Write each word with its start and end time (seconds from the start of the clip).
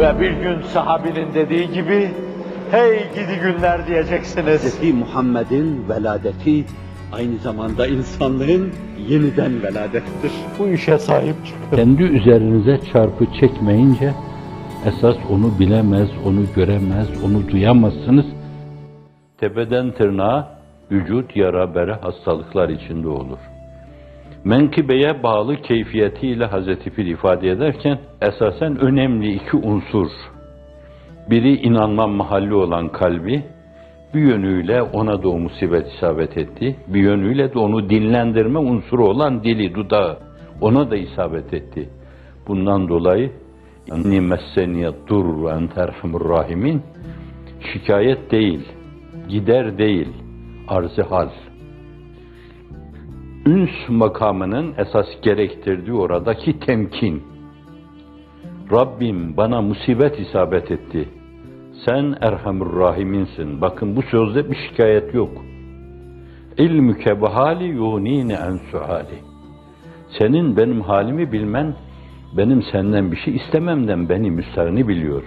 Ve 0.00 0.20
bir 0.20 0.30
gün 0.30 0.62
sahabinin 0.62 1.34
dediği 1.34 1.72
gibi, 1.72 2.10
hey 2.70 2.98
gidi 3.14 3.40
günler 3.42 3.86
diyeceksiniz. 3.86 4.80
Hz. 4.80 4.94
Muhammed'in 4.94 5.88
veladeti 5.88 6.64
aynı 7.12 7.38
zamanda 7.38 7.86
insanlığın 7.86 8.72
yeniden 9.08 9.62
veladettir. 9.62 10.32
Bu 10.58 10.68
işe 10.68 10.98
sahip 10.98 11.34
çıkın. 11.46 11.76
Kendi 11.76 12.02
üzerinize 12.02 12.80
çarpı 12.92 13.26
çekmeyince 13.40 14.12
esas 14.86 15.16
onu 15.30 15.58
bilemez, 15.58 16.08
onu 16.26 16.40
göremez, 16.56 17.08
onu 17.24 17.48
duyamazsınız. 17.48 18.26
Tepeden 19.38 19.90
tırnağa 19.90 20.48
vücut 20.90 21.36
yara 21.36 21.74
bere 21.74 21.92
hastalıklar 21.92 22.68
içinde 22.68 23.08
olur. 23.08 23.38
Menkibeye 24.44 25.22
bağlı 25.22 25.56
keyfiyetiyle 25.56 26.44
Hazreti 26.44 26.90
Pir 26.90 27.06
ifade 27.06 27.50
ederken 27.50 27.98
esasen 28.20 28.78
önemli 28.78 29.32
iki 29.32 29.56
unsur. 29.56 30.06
Biri 31.30 31.54
inanma 31.56 32.06
mahalli 32.06 32.54
olan 32.54 32.88
kalbi, 32.88 33.42
bir 34.14 34.20
yönüyle 34.20 34.82
ona 34.82 35.22
da 35.22 35.28
o 35.28 35.38
musibet 35.38 35.86
isabet 35.92 36.38
etti. 36.38 36.76
Bir 36.86 37.00
yönüyle 37.00 37.54
de 37.54 37.58
onu 37.58 37.90
dinlendirme 37.90 38.58
unsuru 38.58 39.08
olan 39.08 39.44
dili, 39.44 39.74
dudağı 39.74 40.18
ona 40.60 40.90
da 40.90 40.96
isabet 40.96 41.54
etti. 41.54 41.88
Bundan 42.48 42.88
dolayı 42.88 43.32
inni 43.96 44.20
messeniyet 44.20 44.94
dur 45.06 45.44
ve 45.44 45.50
enterhamur 45.50 46.28
rahimin 46.28 46.82
şikayet 47.72 48.30
değil, 48.30 48.68
gider 49.28 49.78
değil, 49.78 50.08
arzı 50.68 51.02
hal. 51.02 51.28
Üns 53.46 53.88
makamının 53.88 54.74
esas 54.78 55.06
gerektirdiği 55.22 55.96
oradaki 55.96 56.60
temkin. 56.60 57.22
Rabbim 58.72 59.36
bana 59.36 59.62
musibet 59.62 60.20
isabet 60.20 60.70
etti. 60.70 61.08
Sen 61.86 62.16
Erhamur 62.20 62.80
Rahiminsin. 62.80 63.60
Bakın 63.60 63.96
bu 63.96 64.02
sözde 64.02 64.50
bir 64.50 64.56
şikayet 64.56 65.14
yok. 65.14 65.30
İlmüke 66.58 67.20
bahali 67.20 67.64
yunine 67.64 68.32
en 68.32 68.58
suali. 68.70 69.18
Senin 70.18 70.56
benim 70.56 70.80
halimi 70.80 71.32
bilmen, 71.32 71.74
benim 72.36 72.62
senden 72.62 73.12
bir 73.12 73.16
şey 73.16 73.36
istememden 73.36 74.08
beni 74.08 74.30
müstahni 74.30 74.88
biliyor. 74.88 75.22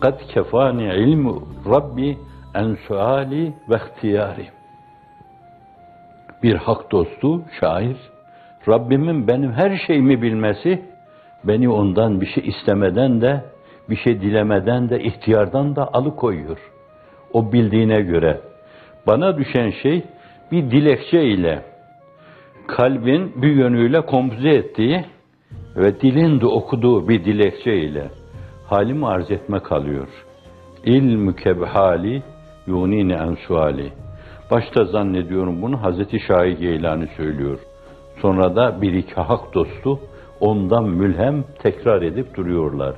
Kad 0.00 0.20
kefani 0.34 0.94
ilmu 0.94 1.42
Rabbi 1.70 2.18
en 2.54 2.76
suali 2.88 3.54
ve 3.70 3.76
ihtiyari. 3.76 4.59
Bir 6.42 6.54
hak 6.54 6.92
dostu, 6.92 7.42
şair, 7.60 7.96
Rabbimin 8.68 9.28
benim 9.28 9.52
her 9.52 9.78
şeyimi 9.86 10.22
bilmesi, 10.22 10.82
beni 11.44 11.68
ondan 11.68 12.20
bir 12.20 12.26
şey 12.26 12.48
istemeden 12.48 13.20
de, 13.20 13.44
bir 13.90 13.96
şey 13.96 14.20
dilemeden 14.20 14.88
de, 14.88 15.02
ihtiyardan 15.02 15.76
da 15.76 15.94
alıkoyuyor. 15.94 16.58
O 17.32 17.52
bildiğine 17.52 18.00
göre. 18.00 18.40
Bana 19.06 19.38
düşen 19.38 19.70
şey, 19.82 20.02
bir 20.52 20.70
dilekçe 20.70 21.24
ile, 21.24 21.62
kalbin 22.66 23.42
bir 23.42 23.52
yönüyle 23.52 24.00
kompoze 24.00 24.48
ettiği 24.48 25.04
ve 25.76 26.00
dilin 26.00 26.40
de 26.40 26.46
okuduğu 26.46 27.08
bir 27.08 27.24
dilekçe 27.24 27.76
ile 27.76 28.10
halimi 28.66 29.06
arz 29.06 29.30
etme 29.30 29.58
kalıyor. 29.60 30.08
İlmüke 30.84 31.52
hali 31.52 32.22
yunine 32.66 33.14
en 33.14 33.34
suali. 33.34 33.92
Başta 34.50 34.84
zannediyorum 34.84 35.62
bunu 35.62 35.82
Hazreti 35.82 36.20
Şahi 36.20 36.56
Geylani 36.56 37.08
söylüyor. 37.16 37.58
Sonra 38.22 38.56
da 38.56 38.82
bir 38.82 38.92
iki 38.92 39.14
hak 39.14 39.54
dostu 39.54 40.00
ondan 40.40 40.84
mülhem 40.84 41.44
tekrar 41.62 42.02
edip 42.02 42.36
duruyorlar. 42.36 42.94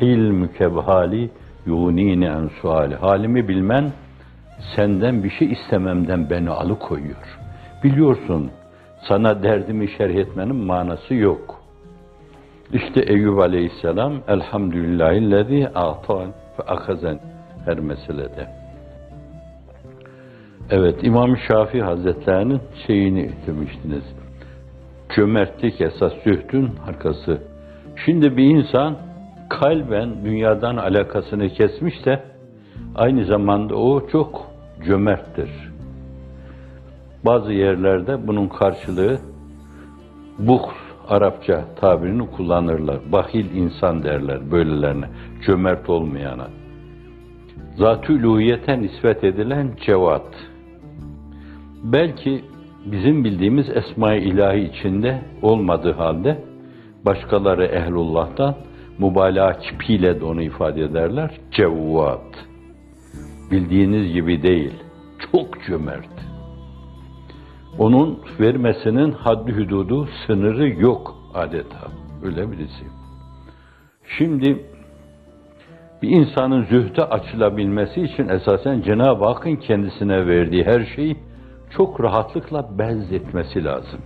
İlmüke 0.00 0.64
hali 0.64 1.30
yunine 1.66 2.26
en 2.26 2.50
suali. 2.60 2.94
Halimi 2.94 3.48
bilmen 3.48 3.92
senden 4.76 5.24
bir 5.24 5.30
şey 5.30 5.52
istememden 5.52 6.30
beni 6.30 6.50
alıkoyuyor. 6.50 7.38
Biliyorsun 7.84 8.50
sana 9.08 9.42
derdimi 9.42 9.88
şerh 9.88 10.14
etmenin 10.14 10.56
manası 10.56 11.14
yok. 11.14 11.60
İşte 12.72 13.00
Eyüp 13.00 13.38
Aleyhisselam 13.38 14.12
elhamdülillahillezî 14.28 15.68
a'tan 15.74 16.28
ve 16.58 16.62
akazen 16.66 17.20
her 17.64 17.80
meselede. 17.80 18.67
Evet 20.70 20.94
İmam 21.02 21.36
Şafii 21.36 21.82
Hazretlerinin 21.82 22.60
şeyini 22.86 23.30
demiştiniz. 23.46 24.02
Cömertlik 25.16 25.80
esas 25.80 26.12
zühdün 26.24 26.70
arkası. 26.88 27.42
Şimdi 28.04 28.36
bir 28.36 28.44
insan 28.44 28.96
kalben 29.50 30.24
dünyadan 30.24 30.76
alakasını 30.76 31.48
kesmişse 31.48 32.22
aynı 32.94 33.24
zamanda 33.24 33.74
o 33.76 34.08
çok 34.08 34.46
cömerttir. 34.86 35.50
Bazı 37.24 37.52
yerlerde 37.52 38.26
bunun 38.26 38.48
karşılığı 38.48 39.18
buhs 40.38 40.74
Arapça 41.08 41.64
tabirini 41.80 42.30
kullanırlar. 42.30 42.98
Bahil 43.12 43.56
insan 43.56 44.02
derler 44.02 44.50
böylelerine, 44.50 45.06
cömert 45.46 45.90
olmayana. 45.90 46.46
Uluhiyete 48.08 48.82
nispet 48.82 49.24
edilen 49.24 49.70
cevat. 49.86 50.26
Belki 51.82 52.44
bizim 52.86 53.24
bildiğimiz 53.24 53.66
esma-i 53.70 54.18
ilahi 54.18 54.60
içinde 54.60 55.22
olmadığı 55.42 55.92
halde 55.92 56.44
başkaları 57.06 57.64
ehlullah'tan 57.64 58.54
mübalağa 58.98 59.58
kipiyle 59.58 60.20
de 60.20 60.24
onu 60.24 60.42
ifade 60.42 60.82
ederler. 60.82 61.30
Cevvat. 61.50 62.46
Bildiğiniz 63.50 64.12
gibi 64.12 64.42
değil. 64.42 64.72
Çok 65.32 65.62
cömert. 65.66 66.08
Onun 67.78 68.18
vermesinin 68.40 69.12
haddi 69.12 69.52
hududu, 69.52 70.08
sınırı 70.26 70.68
yok 70.68 71.14
adeta. 71.34 71.88
Öyle 72.24 72.52
birisi. 72.52 72.84
Şimdi 74.18 74.64
bir 76.02 76.10
insanın 76.10 76.64
zühde 76.64 77.04
açılabilmesi 77.04 78.02
için 78.02 78.28
esasen 78.28 78.82
Cenab-ı 78.82 79.24
Hakk'ın 79.24 79.56
kendisine 79.56 80.26
verdiği 80.26 80.64
her 80.64 80.84
şeyi 80.96 81.16
çok 81.76 82.00
rahatlıkla 82.00 82.78
benzetmesi 82.78 83.64
lazım. 83.64 84.00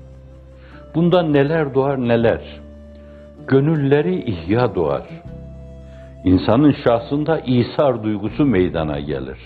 Bundan 0.94 1.32
neler 1.32 1.74
doğar 1.74 1.98
neler. 2.08 2.60
Gönülleri 3.46 4.30
ihya 4.30 4.74
doğar. 4.74 5.06
İnsanın 6.24 6.74
şahsında 6.84 7.40
İsar 7.40 8.02
duygusu 8.04 8.46
meydana 8.46 9.00
gelir. 9.00 9.38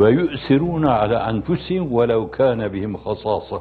Ve 0.00 0.10
yu'siruna 0.10 0.98
ala 0.98 1.30
enfusihim 1.30 1.98
velev 1.98 2.28
kana 2.30 2.72
bihim 2.72 2.94
hasasa. 2.94 3.56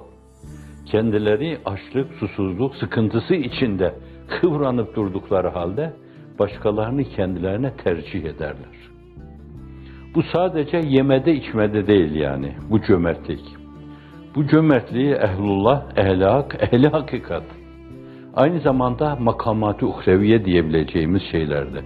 Kendileri 0.85 1.57
açlık, 1.65 2.13
susuzluk, 2.19 2.75
sıkıntısı 2.75 3.35
içinde 3.35 3.95
kıvranıp 4.27 4.95
durdukları 4.95 5.47
halde 5.47 5.93
başkalarını 6.39 7.03
kendilerine 7.03 7.73
tercih 7.73 8.23
ederler. 8.23 8.79
Bu 10.15 10.23
sadece 10.23 10.77
yemede 10.77 11.33
içmede 11.33 11.87
değil 11.87 12.15
yani 12.15 12.55
bu 12.69 12.81
cömertlik. 12.81 13.58
Bu 14.35 14.47
cömertliği 14.47 15.13
ehlullah, 15.13 15.97
ehli 15.97 16.25
hak, 16.25 16.57
ehli 16.61 16.87
hakikat. 16.87 17.43
Aynı 18.35 18.59
zamanda 18.59 19.15
makamat-ı 19.15 19.87
uhreviye 19.87 20.45
diyebileceğimiz 20.45 21.21
şeylerde. 21.31 21.81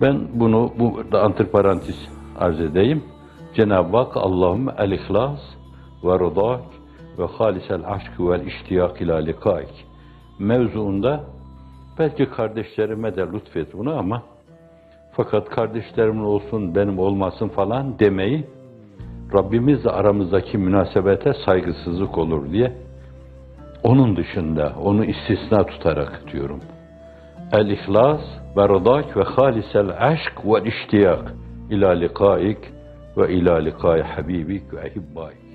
Ben 0.00 0.20
bunu 0.34 0.72
bu 0.78 1.12
da 1.12 1.22
antiparantez 1.22 2.08
arz 2.38 2.60
edeyim. 2.60 3.02
Cenab-ı 3.54 3.96
Hak 3.96 4.16
Allahümme 4.16 4.72
el-ihlas 4.78 5.40
ve 6.04 6.18
rıdak 6.18 6.60
ve 7.18 7.26
halisel 7.26 7.80
aşk 7.86 8.20
vel 8.20 8.46
iştiyak 8.46 9.00
ila 9.00 9.16
likaik 9.16 9.86
mevzuunda 10.38 11.24
belki 11.98 12.30
kardeşlerime 12.30 13.16
de 13.16 13.26
lütfet 13.32 13.74
bunu 13.74 13.98
ama 13.98 14.22
fakat 15.12 15.50
kardeşlerimin 15.50 16.24
olsun 16.24 16.74
benim 16.74 16.98
olmasın 16.98 17.48
falan 17.48 17.98
demeyi 17.98 18.46
Rabbimizle 19.34 19.90
aramızdaki 19.90 20.58
münasebete 20.58 21.32
saygısızlık 21.46 22.18
olur 22.18 22.52
diye 22.52 22.72
onun 23.82 24.16
dışında 24.16 24.72
onu 24.84 25.04
istisna 25.04 25.66
tutarak 25.66 26.22
diyorum. 26.32 26.60
El-ihlas 27.52 28.20
ve 28.56 28.68
rıdak 28.68 29.16
ve 29.16 29.22
halisel 29.22 29.90
aşk 29.98 30.44
ve 30.44 30.68
iştiyak 30.68 31.34
ila 31.70 31.90
likaik 31.90 32.58
ve 33.16 33.32
ila 33.34 33.56
likai 33.56 34.02
habibik 34.02 34.74
ve 34.74 34.80
ehibbaik. 34.80 35.47